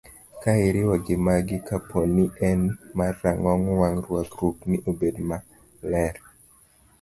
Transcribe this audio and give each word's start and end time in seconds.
Ka 0.41 0.51
iriwo 0.67 0.93
gi 1.05 1.15
magi, 1.25 1.57
kapo 1.67 1.99
ni 2.13 2.25
en 2.49 2.59
mar 2.97 3.13
rang'ong 3.21 3.65
wang', 3.79 4.01
rwakruokni 4.05 4.75
obed 4.89 5.15
maler. 5.29 6.15